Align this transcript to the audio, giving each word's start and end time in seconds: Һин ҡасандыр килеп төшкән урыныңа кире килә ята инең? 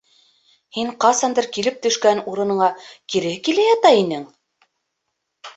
Һин 0.77 0.87
ҡасандыр 1.03 1.49
килеп 1.57 1.77
төшкән 1.83 2.21
урыныңа 2.33 2.71
кире 3.15 3.35
килә 3.49 3.67
ята 3.69 3.93
инең? 4.01 4.25